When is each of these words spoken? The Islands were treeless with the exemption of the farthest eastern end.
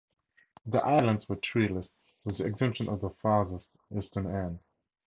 The 0.65 0.83
Islands 0.83 1.29
were 1.29 1.35
treeless 1.35 1.93
with 2.23 2.39
the 2.39 2.47
exemption 2.47 2.89
of 2.89 3.01
the 3.01 3.11
farthest 3.11 3.71
eastern 3.95 4.25
end. 4.25 4.57